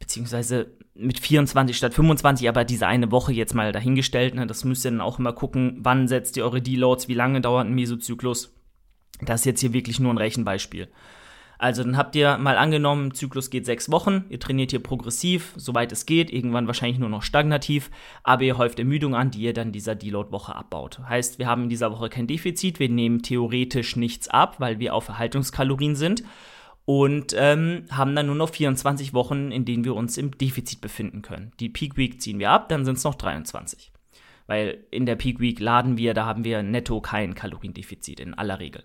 beziehungsweise 0.00 0.72
mit 0.94 1.20
24 1.20 1.76
statt 1.76 1.94
25, 1.94 2.48
aber 2.48 2.64
diese 2.64 2.88
eine 2.88 3.12
Woche 3.12 3.32
jetzt 3.32 3.54
mal 3.54 3.70
dahingestellt. 3.70 4.34
Ne? 4.34 4.46
Das 4.46 4.64
müsst 4.64 4.84
ihr 4.84 4.90
dann 4.90 5.00
auch 5.00 5.20
immer 5.20 5.32
gucken, 5.32 5.78
wann 5.82 6.08
setzt 6.08 6.36
ihr 6.36 6.44
eure 6.44 6.60
Deloads, 6.60 7.06
wie 7.06 7.14
lange 7.14 7.40
dauert 7.40 7.66
ein 7.66 7.74
Mesozyklus. 7.74 8.52
Das 9.20 9.42
ist 9.42 9.44
jetzt 9.44 9.60
hier 9.60 9.72
wirklich 9.72 10.00
nur 10.00 10.12
ein 10.12 10.18
Rechenbeispiel. 10.18 10.88
Also 11.60 11.84
dann 11.84 11.98
habt 11.98 12.16
ihr 12.16 12.38
mal 12.38 12.56
angenommen, 12.56 13.12
Zyklus 13.12 13.50
geht 13.50 13.66
sechs 13.66 13.90
Wochen, 13.90 14.24
ihr 14.30 14.40
trainiert 14.40 14.70
hier 14.70 14.82
progressiv, 14.82 15.52
soweit 15.56 15.92
es 15.92 16.06
geht, 16.06 16.32
irgendwann 16.32 16.66
wahrscheinlich 16.66 16.98
nur 16.98 17.10
noch 17.10 17.22
stagnativ, 17.22 17.90
aber 18.22 18.44
ihr 18.44 18.56
häuft 18.56 18.78
Ermüdung 18.78 19.14
an, 19.14 19.30
die 19.30 19.42
ihr 19.42 19.52
dann 19.52 19.70
dieser 19.70 19.94
Deload-Woche 19.94 20.56
abbaut. 20.56 21.00
Heißt, 21.06 21.38
wir 21.38 21.46
haben 21.46 21.64
in 21.64 21.68
dieser 21.68 21.92
Woche 21.92 22.08
kein 22.08 22.26
Defizit, 22.26 22.80
wir 22.80 22.88
nehmen 22.88 23.20
theoretisch 23.20 23.96
nichts 23.96 24.26
ab, 24.28 24.58
weil 24.58 24.78
wir 24.78 24.94
auf 24.94 25.08
Erhaltungskalorien 25.08 25.96
sind 25.96 26.24
und 26.86 27.34
ähm, 27.36 27.84
haben 27.90 28.16
dann 28.16 28.24
nur 28.24 28.36
noch 28.36 28.48
24 28.48 29.12
Wochen, 29.12 29.52
in 29.52 29.66
denen 29.66 29.84
wir 29.84 29.94
uns 29.94 30.16
im 30.16 30.30
Defizit 30.38 30.80
befinden 30.80 31.20
können. 31.20 31.52
Die 31.60 31.68
Peak 31.68 31.98
Week 31.98 32.22
ziehen 32.22 32.38
wir 32.38 32.52
ab, 32.52 32.70
dann 32.70 32.86
sind 32.86 32.96
es 32.96 33.04
noch 33.04 33.16
23. 33.16 33.92
Weil 34.46 34.78
in 34.90 35.04
der 35.04 35.16
Peak 35.16 35.40
Week 35.40 35.60
laden 35.60 35.98
wir, 35.98 36.14
da 36.14 36.24
haben 36.24 36.42
wir 36.42 36.62
netto 36.62 37.02
kein 37.02 37.34
Kaloriendefizit 37.34 38.18
in 38.18 38.32
aller 38.32 38.60
Regel. 38.60 38.84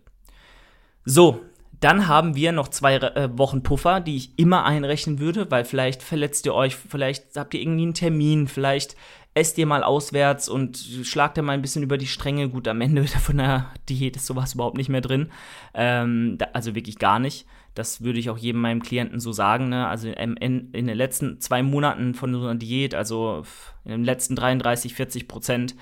So, 1.06 1.40
dann 1.86 2.08
haben 2.08 2.36
wir 2.36 2.52
noch 2.52 2.70
zwei 2.70 2.96
äh, 2.96 3.30
Wochen 3.38 3.62
Puffer, 3.62 4.00
die 4.00 4.16
ich 4.16 4.40
immer 4.40 4.66
einrechnen 4.66 5.20
würde, 5.20 5.52
weil 5.52 5.66
vielleicht 5.66 6.02
verletzt 6.02 6.48
ihr 6.48 6.56
euch, 6.56 6.76
vielleicht 6.76 7.38
habt 7.38 7.54
ihr 7.54 7.62
irgendwie 7.62 7.84
einen 7.84 7.94
Termin, 7.94 8.48
vielleicht 8.48 8.96
esst 9.36 9.56
ihr 9.60 9.68
mal 9.68 9.84
auswärts 9.84 10.50
und 10.50 10.80
schlagt 11.04 11.38
ihr 11.38 11.44
mal 11.44 11.52
ein 11.52 11.62
bisschen 11.62 11.84
über 11.84 12.00
die 12.00 12.08
Stränge. 12.08 12.50
Gut, 12.50 12.68
am 12.68 12.82
Ende 12.82 13.06
von 13.08 13.38
der 13.38 13.72
Diät 13.88 14.16
ist 14.16 14.26
sowas 14.26 14.56
überhaupt 14.56 14.78
nicht 14.78 14.90
mehr 14.90 15.02
drin. 15.02 15.30
Ähm, 15.76 16.40
da, 16.40 16.48
also 16.54 16.74
wirklich 16.74 16.98
gar 16.98 17.20
nicht. 17.20 17.46
Das 17.76 18.02
würde 18.02 18.18
ich 18.18 18.32
auch 18.32 18.38
jedem 18.40 18.62
meinem 18.62 18.82
Klienten 18.82 19.20
so 19.20 19.32
sagen. 19.32 19.70
Ne? 19.70 19.88
Also 19.88 20.08
in, 20.08 20.38
in, 20.38 20.72
in, 20.72 20.88
den 20.88 20.98
letzten 20.98 21.40
zwei 21.40 21.62
Monaten 21.62 22.16
von 22.16 22.34
so 22.34 22.48
einer 22.48 22.56
Diät, 22.56 22.96
also 22.96 23.44
in 23.84 23.92
den 23.92 24.04
letzten 24.04 24.36
33, 24.36 24.96
40 24.96 25.28
Prozent, 25.28 25.76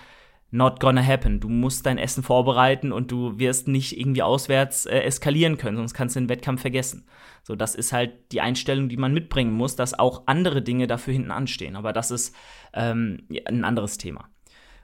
not 0.54 0.80
gonna 0.80 1.04
happen. 1.04 1.40
Du 1.40 1.50
musst 1.50 1.86
dein 1.86 1.98
Essen 1.98 2.24
vorbereiten 2.24 2.92
und 2.92 3.12
du 3.12 3.40
wirst 3.40 3.68
nicht 3.68 4.00
irgendwie 4.00 4.22
auswärts 4.22 4.86
äh, 4.86 5.00
eskalieren 5.00 5.58
können, 5.58 5.78
sonst 5.78 5.94
kannst 5.94 6.16
du 6.16 6.20
den 6.20 6.30
Wettkampf 6.30 6.62
vergessen. 6.62 7.06
So, 7.44 7.56
das 7.56 7.76
ist 7.76 7.92
halt 7.92 8.32
die 8.32 8.40
Einstellung, 8.40 8.88
die 8.88 8.98
man 8.98 9.14
mitbringen 9.14 9.54
muss, 9.54 9.76
dass 9.76 9.98
auch 9.98 10.24
andere 10.28 10.62
Dinge 10.62 10.88
dafür 10.88 11.14
hinten 11.14 11.32
anstehen. 11.32 11.76
Aber 11.76 11.92
das 11.92 12.12
ist 12.12 12.36
ähm, 12.74 13.28
ein 13.46 13.66
anderes 13.66 13.98
Thema. 13.98 14.30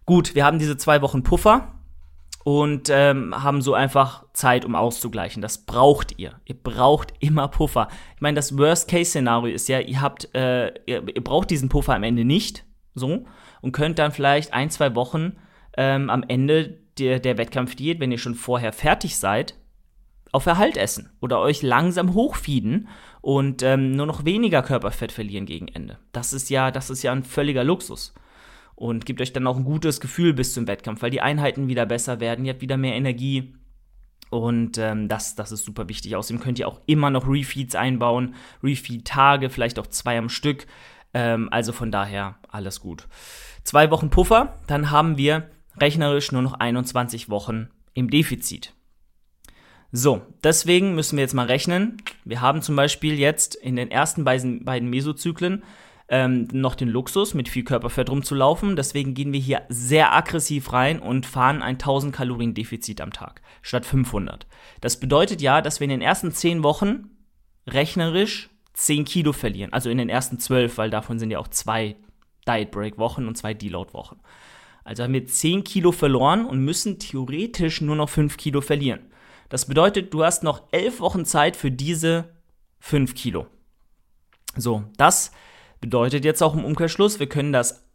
Gut, 0.06 0.34
wir 0.34 0.44
haben 0.44 0.60
diese 0.60 0.76
zwei 0.76 1.04
Wochen 1.04 1.22
Puffer 1.22 1.76
und 2.44 2.90
ähm, 2.90 3.44
haben 3.44 3.62
so 3.62 3.76
einfach 3.76 4.26
Zeit, 4.34 4.66
um 4.66 4.74
auszugleichen. 4.74 5.42
Das 5.42 5.66
braucht 5.66 6.18
ihr. 6.18 6.40
Ihr 6.46 6.56
braucht 6.56 7.14
immer 7.20 7.48
Puffer. 7.48 7.90
Ich 8.16 8.22
meine, 8.22 8.36
das 8.36 8.58
Worst-Case-Szenario 8.58 9.54
ist 9.54 9.70
ja, 9.70 9.80
ihr 9.80 10.02
habt, 10.02 10.34
äh, 10.34 10.70
ihr, 10.88 11.08
ihr, 11.08 11.24
braucht 11.24 11.52
diesen 11.52 11.70
Puffer 11.70 11.94
am 11.94 12.04
Ende 12.04 12.26
nicht, 12.26 12.66
so, 12.96 13.26
und 13.62 13.72
könnt 13.72 14.00
dann 14.00 14.12
vielleicht 14.12 14.52
ein, 14.52 14.72
zwei 14.72 14.96
Wochen 14.96 15.38
ähm, 15.78 16.10
am 16.10 16.24
Ende 16.28 16.80
der, 16.98 17.20
der 17.20 17.38
Wettkampfdiät, 17.38 18.00
wenn 18.00 18.12
ihr 18.12 18.18
schon 18.18 18.36
vorher 18.36 18.74
fertig 18.74 19.18
seid, 19.18 19.56
auf 20.32 20.46
Erhalt 20.46 20.78
essen 20.78 21.10
oder 21.22 21.40
euch 21.40 21.62
langsam 21.62 22.14
hochfieden 22.14 22.88
und 23.22 23.64
ähm, 23.64 23.92
nur 23.92 24.06
noch 24.06 24.26
weniger 24.26 24.62
Körperfett 24.62 25.12
verlieren 25.12 25.46
gegen 25.46 25.68
Ende. 25.68 25.98
Das 26.12 26.34
ist 26.34 26.50
ja, 26.50 26.72
das 26.72 26.90
ist 26.90 27.04
ja 27.04 27.12
ein 27.12 27.24
völliger 27.24 27.64
Luxus. 27.64 28.14
Und 28.76 29.06
gibt 29.06 29.20
euch 29.20 29.34
dann 29.34 29.46
auch 29.46 29.58
ein 29.58 29.66
gutes 29.66 30.00
Gefühl 30.00 30.34
bis 30.34 30.54
zum 30.54 30.68
Wettkampf, 30.68 31.02
weil 31.02 31.12
die 31.12 31.20
Einheiten 31.20 31.68
wieder 31.68 31.86
besser 31.86 32.22
werden, 32.22 32.46
ihr 32.46 32.54
habt 32.54 32.62
wieder 32.62 32.78
mehr 32.78 32.96
Energie. 32.96 33.56
Und 34.30 34.78
ähm, 34.78 35.10
das, 35.10 35.36
das 35.36 35.52
ist 35.52 35.66
super 35.66 35.90
wichtig. 35.90 36.16
Außerdem 36.16 36.42
könnt 36.42 36.60
ihr 36.60 36.68
auch 36.68 36.80
immer 36.86 37.10
noch 37.10 37.28
Refeeds 37.28 37.76
einbauen, 37.76 38.36
Refeed-Tage, 38.64 39.50
vielleicht 39.50 39.80
auch 39.80 39.88
zwei 39.88 40.18
am 40.18 40.30
Stück. 40.30 40.66
Ähm, 41.14 41.50
also 41.52 41.74
von 41.74 41.92
daher 41.92 42.38
alles 42.48 42.80
gut. 42.80 43.08
Zwei 43.64 43.92
Wochen 43.92 44.10
Puffer, 44.10 44.56
dann 44.68 44.92
haben 44.92 45.18
wir 45.18 45.50
rechnerisch 45.82 46.32
nur 46.32 46.42
noch 46.42 46.54
21 46.54 47.30
Wochen 47.30 47.70
im 47.94 48.10
Defizit. 48.10 48.74
So, 49.92 50.22
deswegen 50.44 50.94
müssen 50.94 51.18
wir 51.18 51.24
jetzt 51.24 51.34
mal 51.34 51.48
rechnen. 51.48 51.98
Wir 52.24 52.42
haben 52.42 52.62
zum 52.62 52.76
Beispiel 52.76 53.18
jetzt 53.18 53.56
in 53.56 53.76
den 53.76 53.90
ersten 53.90 54.24
beiden, 54.24 54.90
Mesozyklen 54.90 55.64
ähm, 56.10 56.48
noch 56.52 56.76
den 56.76 56.90
Luxus, 56.90 57.34
mit 57.34 57.50
viel 57.50 57.64
Körperfett 57.64 58.10
rumzulaufen. 58.10 58.76
Deswegen 58.76 59.16
gehen 59.16 59.34
wir 59.34 59.40
hier 59.40 59.64
sehr 59.70 60.14
aggressiv 60.14 60.74
rein 60.74 61.00
und 61.00 61.26
fahren 61.26 61.64
ein 61.64 61.76
1000 61.76 62.14
Kalorien 62.14 62.54
Defizit 62.54 63.02
am 63.02 63.12
Tag 63.12 63.42
statt 63.64 63.86
500. 63.86 64.46
Das 64.80 65.00
bedeutet 65.00 65.42
ja, 65.42 65.62
dass 65.62 65.80
wir 65.80 65.86
in 65.86 65.92
den 65.92 66.02
ersten 66.02 66.32
10 66.32 66.64
Wochen 66.64 67.10
rechnerisch 67.68 68.50
10 68.74 69.06
Kilo 69.06 69.34
verlieren. 69.34 69.74
Also 69.74 69.90
in 69.90 69.98
den 69.98 70.10
ersten 70.10 70.40
12, 70.40 70.78
weil 70.78 70.92
davon 70.92 71.18
sind 71.18 71.32
ja 71.32 71.40
auch 71.40 71.48
zwei 71.48 71.96
Diet 72.48 72.72
Break 72.72 72.98
Wochen 72.98 73.28
und 73.28 73.38
zwei 73.38 73.54
Deload 73.54 73.94
Wochen. 73.94 74.20
Also 74.90 75.04
haben 75.04 75.14
wir 75.14 75.28
10 75.28 75.64
Kilo 75.64 75.92
verloren 75.92 76.48
und 76.48 76.66
müssen 76.66 76.98
theoretisch 76.98 77.80
nur 77.80 77.96
noch 77.96 78.10
5 78.10 78.38
Kilo 78.38 78.60
verlieren. 78.60 79.02
Das 79.48 79.68
bedeutet, 79.68 80.12
du 80.16 80.24
hast 80.24 80.42
noch 80.42 80.64
elf 80.72 81.00
Wochen 81.00 81.26
Zeit 81.26 81.56
für 81.56 81.70
diese 81.70 82.34
fünf 82.80 83.14
Kilo. 83.14 83.46
So, 84.56 84.86
das 84.98 85.32
bedeutet 85.80 86.26
jetzt 86.26 86.42
auch 86.42 86.56
im 86.56 86.66
Umkehrschluss, 86.66 87.20
wir 87.20 87.30
können 87.30 87.54
das 87.54 87.86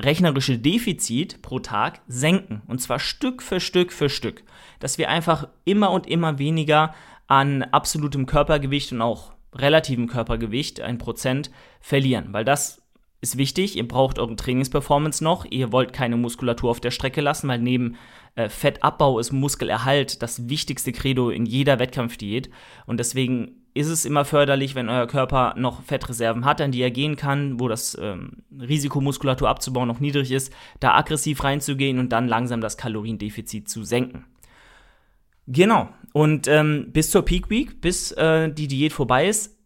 rechnerische 0.00 0.58
Defizit 0.58 1.42
pro 1.42 1.58
Tag 1.58 2.02
senken. 2.06 2.62
Und 2.68 2.80
zwar 2.80 3.00
Stück 3.00 3.42
für 3.42 3.58
Stück 3.58 3.92
für 3.92 4.08
Stück. 4.08 4.44
Dass 4.78 4.96
wir 4.96 5.08
einfach 5.08 5.48
immer 5.64 5.90
und 5.90 6.06
immer 6.06 6.38
weniger 6.38 6.94
an 7.26 7.64
absolutem 7.64 8.26
Körpergewicht 8.26 8.92
und 8.92 9.02
auch 9.02 9.32
relativem 9.52 10.06
Körpergewicht, 10.06 10.82
ein 10.82 10.98
Prozent, 10.98 11.50
verlieren. 11.80 12.28
Weil 12.30 12.44
das 12.44 12.80
ist 13.20 13.36
wichtig. 13.36 13.76
Ihr 13.76 13.86
braucht 13.86 14.18
eure 14.18 14.36
Trainingsperformance 14.36 15.22
noch. 15.22 15.44
Ihr 15.50 15.72
wollt 15.72 15.92
keine 15.92 16.16
Muskulatur 16.16 16.70
auf 16.70 16.80
der 16.80 16.90
Strecke 16.90 17.20
lassen, 17.20 17.48
weil 17.48 17.58
neben 17.58 17.96
äh, 18.36 18.48
Fettabbau 18.48 19.18
ist 19.18 19.32
Muskelerhalt 19.32 20.22
das 20.22 20.48
wichtigste 20.48 20.92
Credo 20.92 21.30
in 21.30 21.44
jeder 21.44 21.78
Wettkampfdiät. 21.78 22.48
Und 22.86 23.00
deswegen 23.00 23.56
ist 23.74 23.88
es 23.88 24.04
immer 24.04 24.24
förderlich, 24.24 24.74
wenn 24.74 24.88
euer 24.88 25.06
Körper 25.06 25.54
noch 25.56 25.82
Fettreserven 25.82 26.44
hat, 26.44 26.60
an 26.60 26.72
die 26.72 26.80
er 26.80 26.90
gehen 26.90 27.16
kann, 27.16 27.60
wo 27.60 27.68
das 27.68 27.96
ähm, 28.00 28.42
Risiko, 28.58 29.00
Muskulatur 29.00 29.48
abzubauen, 29.48 29.88
noch 29.88 30.00
niedrig 30.00 30.30
ist, 30.30 30.52
da 30.80 30.94
aggressiv 30.94 31.42
reinzugehen 31.44 31.98
und 31.98 32.10
dann 32.10 32.28
langsam 32.28 32.60
das 32.60 32.76
Kaloriendefizit 32.76 33.68
zu 33.68 33.84
senken. 33.84 34.24
Genau. 35.46 35.88
Und 36.12 36.48
ähm, 36.48 36.88
bis 36.92 37.10
zur 37.10 37.22
Peak 37.22 37.50
Week, 37.50 37.80
bis 37.80 38.12
äh, 38.12 38.52
die 38.52 38.68
Diät 38.68 38.92
vorbei 38.92 39.28
ist, 39.28 39.57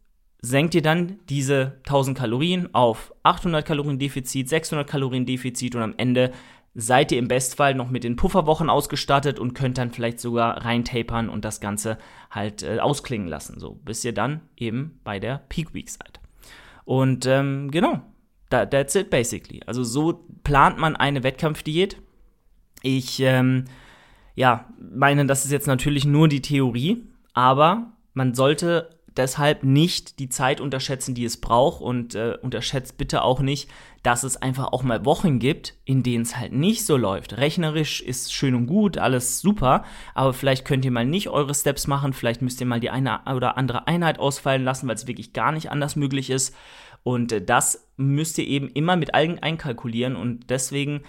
senkt 0.43 0.75
ihr 0.75 0.83
dann 0.83 1.21
diese 1.29 1.79
1000 1.85 2.19
Kalorien 2.19 2.75
auf 2.75 3.15
800 3.23 3.65
Kalorien 3.65 3.99
Defizit, 3.99 4.49
600 4.49 4.87
Kalorien 4.89 5.25
Defizit 5.25 5.77
und 5.77 5.83
am 5.83 5.95
Ende 5.97 6.33
seid 6.75 7.13
ihr 7.13 7.19
im 7.19 7.29
Bestfall 7.29 7.75
noch 7.75 7.91
mit 7.91 8.03
den 8.03 8.17
Pufferwochen 8.17 8.69
ausgestattet 8.69 9.39
und 9.39 9.55
könnt 9.55 9.79
dann 9.79 9.93
vielleicht 9.93 10.21
sogar 10.21 10.65
reintapern 10.65 11.29
und 11.29 11.45
das 11.45 11.61
Ganze 11.61 11.99
halt 12.31 12.63
äh, 12.63 12.79
ausklingen 12.79 13.29
lassen, 13.29 13.61
so 13.61 13.75
bis 13.85 14.05
ihr 14.05 14.13
dann 14.13 14.41
eben 14.57 14.99
bei 15.05 15.21
der 15.21 15.43
Peak 15.49 15.75
Week 15.75 15.89
seid. 15.89 16.21
Und 16.85 17.27
ähm, 17.27 17.71
genau, 17.71 18.01
that, 18.51 18.71
that's 18.71 18.95
it 18.95 19.11
basically. 19.11 19.61
Also 19.67 19.85
so 19.85 20.27
plant 20.45 20.79
man 20.79 20.97
eine 20.97 21.23
Wettkampfdiät. 21.23 21.99
Ich 22.83 23.21
ähm, 23.21 23.67
ja 24.35 24.67
meine, 24.79 25.27
das 25.27 25.45
ist 25.45 25.53
jetzt 25.53 25.67
natürlich 25.67 26.05
nur 26.05 26.27
die 26.27 26.43
Theorie, 26.43 27.07
aber 27.35 27.93
man 28.15 28.35
sollte 28.35 28.91
deshalb 29.17 29.65
nicht 29.65 30.19
die 30.19 30.29
Zeit 30.29 30.61
unterschätzen, 30.61 31.15
die 31.15 31.25
es 31.25 31.41
braucht 31.41 31.81
und 31.81 32.15
äh, 32.15 32.37
unterschätzt 32.41 32.99
bitte 32.99 33.23
auch 33.23 33.41
nicht, 33.41 33.71
dass 34.03 34.25
es 34.25 34.37
einfach 34.37 34.73
auch 34.73 34.83
mal 34.83 35.05
Wochen 35.05 35.39
gibt, 35.39 35.75
in 35.85 36.03
denen 36.03 36.23
es 36.23 36.37
halt 36.37 36.53
nicht 36.53 36.85
so 36.85 36.97
läuft. 36.97 37.37
Rechnerisch 37.37 38.01
ist 38.01 38.33
schön 38.33 38.55
und 38.55 38.67
gut, 38.67 38.99
alles 38.99 39.41
super, 39.41 39.85
aber 40.15 40.33
vielleicht 40.33 40.65
könnt 40.65 40.85
ihr 40.85 40.91
mal 40.91 41.07
nicht 41.07 41.29
eure 41.29 41.55
Steps 41.55 41.87
machen, 41.87 42.13
vielleicht 42.13 42.43
müsst 42.43 42.61
ihr 42.61 42.67
mal 42.67 42.81
die 42.81 42.91
eine 42.91 43.21
oder 43.35 43.57
andere 43.57 43.87
Einheit 43.87 44.19
ausfallen 44.19 44.65
lassen, 44.65 44.89
weil 44.89 44.97
es 44.97 45.07
wirklich 45.07 45.33
gar 45.33 45.53
nicht 45.53 45.71
anders 45.71 45.97
möglich 45.97 46.31
ist 46.31 46.55
und 47.03 47.33
äh, 47.33 47.43
das 47.43 47.89
müsst 47.97 48.39
ihr 48.39 48.47
eben 48.47 48.69
immer 48.69 48.97
mit 48.97 49.15
allen 49.15 49.39
einkalkulieren 49.39 50.17
und 50.17 50.51
deswegen 50.51 51.03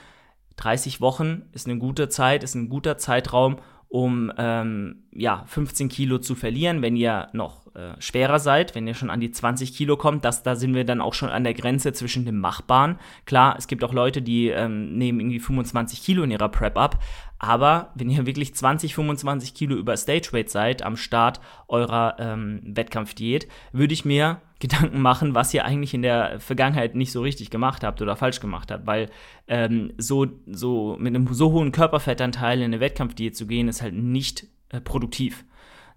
30 0.57 1.01
Wochen 1.01 1.43
ist 1.51 1.67
eine 1.67 1.79
gute 1.79 2.09
Zeit, 2.09 2.43
ist 2.43 2.55
ein 2.55 2.69
guter 2.69 2.97
Zeitraum, 2.97 3.57
um 3.93 4.31
ähm, 4.39 5.03
ja, 5.11 5.43
15 5.45 5.87
Kilo 5.87 6.17
zu 6.17 6.33
verlieren. 6.33 6.81
Wenn 6.81 6.95
ihr 6.95 7.27
noch 7.31 7.67
äh, 7.75 7.93
schwerer 7.99 8.39
seid, 8.39 8.73
wenn 8.73 8.87
ihr 8.87 8.95
schon 8.95 9.11
an 9.11 9.19
die 9.19 9.29
20 9.29 9.71
Kilo 9.71 9.97
kommt, 9.97 10.25
das, 10.25 10.41
da 10.41 10.55
sind 10.55 10.73
wir 10.73 10.83
dann 10.83 10.99
auch 10.99 11.13
schon 11.13 11.29
an 11.29 11.43
der 11.43 11.53
Grenze 11.53 11.93
zwischen 11.93 12.25
dem 12.25 12.39
Machbaren. 12.39 12.97
Klar, 13.27 13.53
es 13.55 13.67
gibt 13.67 13.83
auch 13.83 13.93
Leute, 13.93 14.23
die 14.23 14.47
ähm, 14.47 14.97
nehmen 14.97 15.19
irgendwie 15.19 15.39
25 15.39 16.01
Kilo 16.01 16.23
in 16.23 16.31
ihrer 16.31 16.49
Prep 16.49 16.75
ab, 16.75 17.03
aber 17.37 17.91
wenn 17.93 18.09
ihr 18.09 18.25
wirklich 18.25 18.55
20, 18.55 18.95
25 18.95 19.53
Kilo 19.53 19.75
über 19.75 19.95
Stage 19.95 20.29
Weight 20.31 20.49
seid 20.49 20.81
am 20.81 20.97
Start 20.97 21.39
eurer 21.67 22.15
ähm, 22.17 22.61
Wettkampfdiät, 22.63 23.47
würde 23.73 23.93
ich 23.93 24.05
mir 24.05 24.41
Gedanken 24.63 25.01
machen, 25.01 25.35
was 25.35 25.53
ihr 25.53 25.65
eigentlich 25.65 25.93
in 25.93 26.01
der 26.01 26.39
Vergangenheit 26.39 26.95
nicht 26.95 27.11
so 27.11 27.21
richtig 27.21 27.49
gemacht 27.49 27.83
habt 27.83 28.01
oder 28.01 28.15
falsch 28.15 28.39
gemacht 28.39 28.71
habt, 28.71 28.87
weil 28.87 29.09
ähm, 29.47 29.91
so, 29.97 30.25
so 30.47 30.95
mit 30.99 31.13
einem 31.13 31.31
so 31.33 31.51
hohen 31.51 31.71
Körperfettanteil 31.73 32.59
in 32.59 32.65
eine 32.65 32.79
Wettkampfdiät 32.79 33.35
zu 33.35 33.45
gehen, 33.45 33.67
ist 33.67 33.81
halt 33.81 33.93
nicht 33.93 34.47
äh, 34.69 34.79
produktiv. 34.79 35.43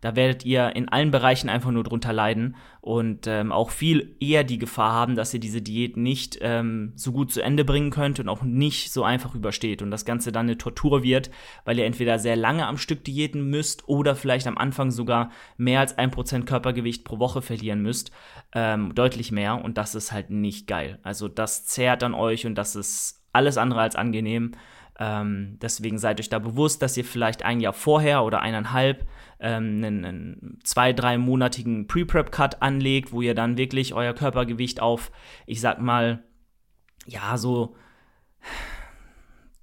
Da 0.01 0.17
werdet 0.17 0.45
ihr 0.45 0.75
in 0.77 0.89
allen 0.89 1.11
Bereichen 1.11 1.49
einfach 1.49 1.71
nur 1.71 1.85
drunter 1.85 2.13
leiden 2.13 2.57
und 2.81 3.27
ähm, 3.27 3.51
auch 3.51 3.71
viel 3.71 4.17
eher 4.21 4.45
die 4.45 4.59
Gefahr 4.59 4.93
haben, 4.93 5.17
dass 5.17 5.35
ihr 5.35 5.41
diese 5.41 5.63
Diät 5.63 5.97
nicht 5.97 6.39
ähm, 6.41 6.93
so 6.95 7.13
gut 7.13 7.33
zu 7.33 7.43
Ende 7.43 7.65
bringen 7.65 7.91
könnt 7.91 8.21
und 8.21 8.29
auch 8.29 8.43
nicht 8.43 8.93
so 8.93 9.03
einfach 9.03 9.35
übersteht 9.35 9.83
und 9.83 9.91
das 9.91 10.05
Ganze 10.05 10.31
dann 10.33 10.47
eine 10.47 10.59
Tortur 10.59 11.03
wird, 11.03 11.31
weil 11.65 11.79
ihr 11.79 11.87
entweder 11.87 12.19
sehr 12.19 12.37
lange 12.37 12.67
am 12.67 12.79
Stück 12.79 13.05
diäten 13.05 13.51
müsst 13.51 13.89
oder 13.89 14.15
vielleicht 14.15 14.47
am 14.47 14.59
Anfang 14.59 14.91
sogar 14.91 15.31
mehr 15.57 15.81
als 15.81 15.99
ein 15.99 16.11
Prozent 16.11 16.47
Körpergewicht 16.47 17.05
pro 17.05 17.19
Woche 17.19 17.43
verlieren 17.43 17.83
müsst. 17.83 18.11
Ähm, 18.55 18.95
deutlich 18.95 19.33
mehr 19.33 19.65
und 19.65 19.79
das 19.79 19.95
ist 19.95 20.13
halt 20.13 20.31
nicht 20.31 20.67
geil. 20.67 20.99
Also 21.03 21.29
das 21.29 21.67
zehrt 21.67 22.03
an 22.03 22.15
euch 22.15 22.47
und 22.47 22.55
das 22.55 22.77
ist 22.77 23.25
alles 23.33 23.59
andere 23.59 23.81
als 23.81 23.97
angenehm. 23.97 24.53
Ähm, 24.99 25.59
deswegen 25.61 25.99
seid 25.99 26.21
euch 26.21 26.29
da 26.29 26.39
bewusst, 26.39 26.81
dass 26.81 26.97
ihr 26.97 27.05
vielleicht 27.05 27.43
ein 27.43 27.61
Jahr 27.61 27.75
vorher 27.75 28.25
oder 28.25 28.41
eineinhalb 28.41 29.07
ähm, 29.41 29.83
einen, 29.85 30.05
einen 30.05 30.59
zwei-, 30.65 30.95
dreimonatigen 30.95 31.87
Pre-Prep-Cut 31.87 32.63
anlegt, 32.63 33.13
wo 33.13 33.21
ihr 33.21 33.35
dann 33.35 33.59
wirklich 33.59 33.93
euer 33.93 34.15
Körpergewicht 34.15 34.81
auf, 34.81 35.13
ich 35.45 35.61
sag 35.61 35.81
mal, 35.81 36.25
ja, 37.07 37.37
so 37.37 37.77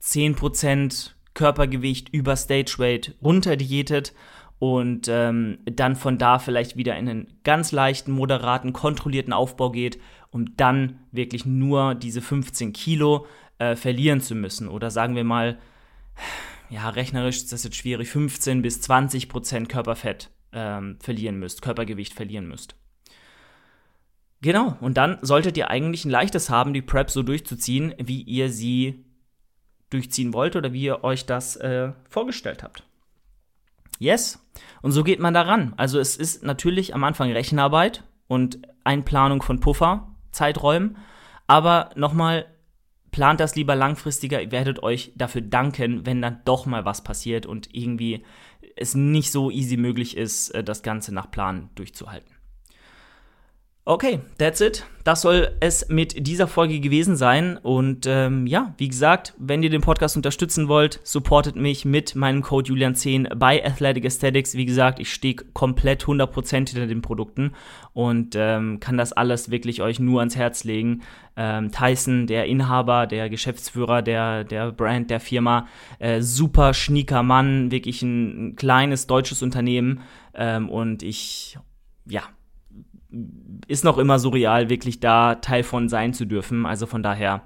10% 0.02 1.12
Körpergewicht 1.34 2.10
über 2.10 2.36
Stage 2.36 2.76
Weight 2.78 3.16
runterdiätet 3.22 4.14
und 4.60 5.08
ähm, 5.10 5.58
dann 5.66 5.96
von 5.96 6.18
da 6.18 6.40
vielleicht 6.40 6.78
wieder 6.78 6.96
in 6.96 7.10
einen 7.10 7.40
ganz 7.44 7.72
leichten, 7.72 8.12
moderaten, 8.12 8.72
kontrollierten 8.72 9.34
Aufbau 9.34 9.72
geht, 9.72 10.00
um 10.30 10.56
dann 10.56 11.00
wirklich 11.12 11.46
nur 11.46 11.96
diese 11.96 12.22
15 12.22 12.72
Kilo 12.72 13.26
äh, 13.64 13.76
verlieren 13.76 14.22
zu 14.22 14.36
müssen. 14.36 14.68
Oder 14.68 14.92
sagen 14.92 15.16
wir 15.16 15.24
mal, 15.24 15.58
ja, 16.70 16.90
rechnerisch 16.90 17.38
ist 17.38 17.54
das 17.54 17.64
jetzt 17.64 17.76
schwierig, 17.76 18.10
15 18.10 18.62
bis 18.62 18.82
20 18.82 19.30
Prozent 19.30 19.70
Körperfett 19.70 20.30
ähm, 20.52 20.98
verlieren 21.00 21.40
müsst, 21.40 21.62
Körpergewicht 21.62 22.14
verlieren 22.14 22.48
müsst. 22.48 22.76
Genau, 24.42 24.78
und 24.82 24.98
dann 24.98 25.20
solltet 25.22 25.56
ihr 25.56 25.70
eigentlich 25.70 26.04
ein 26.04 26.12
leichtes 26.12 26.50
haben, 26.50 26.74
die 26.74 26.82
Prep 26.82 27.10
so 27.10 27.24
durchzuziehen, 27.24 27.94
wie 27.98 28.22
ihr 28.22 28.50
sie 28.52 29.06
durchziehen 29.90 30.34
wollt 30.34 30.56
oder 30.56 30.74
wie 30.74 30.84
ihr 30.84 31.04
euch 31.04 31.26
das 31.26 31.56
äh, 31.56 31.94
vorgestellt 32.10 32.64
habt. 32.64 32.84
Yes. 34.00 34.46
Und 34.82 34.92
so 34.92 35.04
geht 35.04 35.20
man 35.20 35.34
daran. 35.34 35.74
Also 35.78 36.00
es 36.00 36.18
ist 36.18 36.44
natürlich 36.44 36.94
am 36.94 37.06
Anfang 37.06 37.32
Rechenarbeit 37.32 38.04
und 38.28 38.68
Einplanung 38.84 39.42
von 39.42 39.62
Puffer, 39.62 40.14
Zeiträumen. 40.32 40.98
Aber 41.48 41.92
nochmal, 41.96 42.46
plant 43.14 43.40
das 43.40 43.56
lieber 43.56 43.76
langfristiger. 43.76 44.42
Ihr 44.42 44.52
werdet 44.52 44.84
euch 44.84 45.14
dafür 45.16 45.42
danken, 45.42 46.06
wenn 46.06 46.22
dann 46.22 46.42
doch 46.44 46.66
mal 46.66 46.84
was 46.84 47.06
passiert 47.06 47.46
und 47.46 47.74
irgendwie 47.74 48.26
es 48.76 48.96
nicht 48.96 49.32
so 49.32 49.50
easy 49.50 49.78
möglich 49.78 50.18
ist, 50.18 50.50
äh, 50.50 50.64
das 50.64 50.84
Ganze 50.84 51.14
nach 51.14 51.32
Plan 51.32 51.70
durchzuhalten. 51.76 52.33
Okay, 53.86 54.22
that's 54.38 54.62
it. 54.62 54.86
Das 55.04 55.24
soll 55.24 55.58
es 55.60 55.90
mit 55.90 56.26
dieser 56.26 56.48
Folge 56.48 56.80
gewesen 56.80 57.18
sein. 57.18 57.58
Und 57.58 58.06
ähm, 58.08 58.48
ja, 58.48 58.74
wie 58.78 58.88
gesagt, 58.88 59.34
wenn 59.38 59.62
ihr 59.62 59.70
den 59.70 59.82
Podcast 59.82 60.16
unterstützen 60.16 60.70
wollt, 60.70 61.02
supportet 61.04 61.58
mich 61.58 61.84
mit 61.84 62.16
meinem 62.16 62.42
Code 62.44 62.72
Julian10 62.72 63.36
bei 63.36 63.62
Athletic 63.66 64.06
Aesthetics. 64.06 64.56
Wie 64.56 64.66
gesagt, 64.66 65.02
ich 65.02 65.12
stehe 65.12 65.36
komplett 65.52 66.06
100% 66.06 66.54
hinter 66.54 66.88
den 66.88 67.02
Produkten 67.02 67.52
und 67.92 68.38
ähm, 68.38 68.80
kann 68.80 68.96
das 68.96 69.12
alles 69.12 69.52
wirklich 69.52 69.82
euch 69.82 70.00
nur 70.00 70.22
ans 70.22 70.38
Herz 70.38 70.64
legen. 70.64 71.02
Ähm, 71.36 71.70
Tyson, 71.74 72.26
der 72.26 72.46
Inhaber, 72.46 73.06
der 73.06 73.30
Geschäftsführer 73.30 74.02
der, 74.02 74.46
der 74.46 74.72
Brand, 74.72 75.10
der 75.10 75.20
Firma, 75.20 75.68
äh, 76.00 76.22
super 76.22 76.74
schnieker 76.74 77.22
Mann, 77.22 77.70
wirklich 77.70 78.02
ein, 78.02 78.52
ein 78.52 78.56
kleines 78.56 79.08
deutsches 79.08 79.42
Unternehmen. 79.42 80.04
Ähm, 80.34 80.70
und 80.70 81.04
ich, 81.04 81.58
ja, 82.06 82.24
ist 83.68 83.84
noch 83.84 83.98
immer 83.98 84.20
surreal, 84.20 84.70
wirklich 84.70 85.00
da 85.00 85.36
Teil 85.36 85.64
von 85.64 85.90
sein 85.90 86.14
zu 86.14 86.26
dürfen. 86.26 86.66
Also 86.66 86.86
von 86.86 87.04
daher 87.04 87.44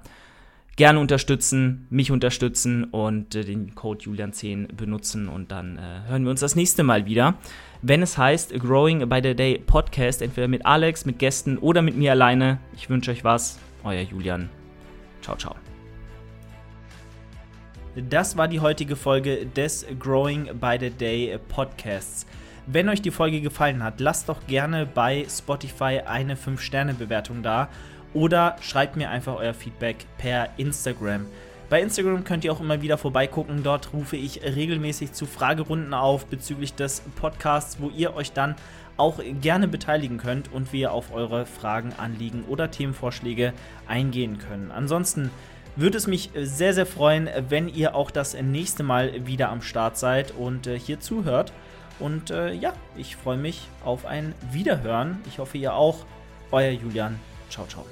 gerne 0.78 1.00
unterstützen, 1.00 1.86
mich 1.90 2.12
unterstützen 2.12 2.84
und 2.84 3.34
äh, 3.34 3.44
den 3.44 3.74
Code 3.74 4.04
Julian10 4.04 4.74
benutzen 4.74 5.28
und 5.28 5.50
dann 5.50 5.76
äh, 5.76 6.08
hören 6.08 6.22
wir 6.22 6.30
uns 6.30 6.38
das 6.38 6.54
nächste 6.54 6.84
Mal 6.84 7.04
wieder, 7.04 7.34
wenn 7.82 8.00
es 8.00 8.16
heißt 8.16 8.54
Growing 8.60 9.08
by 9.08 9.20
the 9.20 9.34
Day 9.34 9.58
Podcast, 9.58 10.22
entweder 10.22 10.46
mit 10.46 10.64
Alex, 10.64 11.04
mit 11.04 11.18
Gästen 11.18 11.58
oder 11.58 11.82
mit 11.82 11.96
mir 11.96 12.12
alleine. 12.12 12.58
Ich 12.76 12.88
wünsche 12.88 13.10
euch 13.10 13.24
was, 13.24 13.58
euer 13.82 14.02
Julian. 14.02 14.50
Ciao, 15.20 15.36
ciao. 15.36 15.56
Das 18.08 18.36
war 18.36 18.46
die 18.46 18.60
heutige 18.60 18.94
Folge 18.94 19.46
des 19.46 19.84
Growing 19.98 20.48
by 20.60 20.76
the 20.78 20.90
Day 20.90 21.36
Podcasts. 21.48 22.24
Wenn 22.70 22.90
euch 22.90 23.00
die 23.00 23.10
Folge 23.10 23.40
gefallen 23.40 23.82
hat, 23.82 23.98
lasst 23.98 24.28
doch 24.28 24.46
gerne 24.46 24.84
bei 24.84 25.24
Spotify 25.26 26.02
eine 26.04 26.34
5-Sterne-Bewertung 26.34 27.42
da 27.42 27.70
oder 28.12 28.56
schreibt 28.60 28.94
mir 28.94 29.08
einfach 29.08 29.36
euer 29.36 29.54
Feedback 29.54 30.04
per 30.18 30.50
Instagram. 30.58 31.24
Bei 31.70 31.80
Instagram 31.80 32.24
könnt 32.24 32.44
ihr 32.44 32.52
auch 32.52 32.60
immer 32.60 32.82
wieder 32.82 32.98
vorbeigucken. 32.98 33.62
Dort 33.62 33.94
rufe 33.94 34.18
ich 34.18 34.42
regelmäßig 34.42 35.14
zu 35.14 35.24
Fragerunden 35.24 35.94
auf 35.94 36.26
bezüglich 36.26 36.74
des 36.74 37.00
Podcasts, 37.16 37.80
wo 37.80 37.88
ihr 37.88 38.14
euch 38.14 38.32
dann 38.32 38.54
auch 38.98 39.18
gerne 39.40 39.66
beteiligen 39.66 40.18
könnt 40.18 40.52
und 40.52 40.70
wir 40.74 40.92
auf 40.92 41.10
eure 41.14 41.46
Fragen, 41.46 41.94
Anliegen 41.96 42.44
oder 42.48 42.70
Themenvorschläge 42.70 43.54
eingehen 43.86 44.36
können. 44.36 44.70
Ansonsten 44.72 45.30
würde 45.74 45.96
es 45.96 46.06
mich 46.06 46.28
sehr, 46.34 46.74
sehr 46.74 46.84
freuen, 46.84 47.30
wenn 47.48 47.68
ihr 47.68 47.94
auch 47.94 48.10
das 48.10 48.34
nächste 48.34 48.82
Mal 48.82 49.26
wieder 49.26 49.48
am 49.48 49.62
Start 49.62 49.96
seid 49.96 50.32
und 50.32 50.66
äh, 50.66 50.78
hier 50.78 51.00
zuhört. 51.00 51.54
Und 51.98 52.30
äh, 52.30 52.52
ja, 52.52 52.72
ich 52.96 53.16
freue 53.16 53.36
mich 53.36 53.68
auf 53.84 54.06
ein 54.06 54.34
Wiederhören. 54.52 55.20
Ich 55.26 55.38
hoffe, 55.38 55.58
ihr 55.58 55.74
auch. 55.74 56.04
Euer 56.50 56.70
Julian. 56.70 57.18
Ciao, 57.50 57.66
ciao. 57.66 57.84